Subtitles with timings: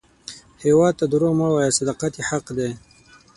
[0.63, 2.69] هیواد ته دروغ مه وایه، صداقت یې حق دی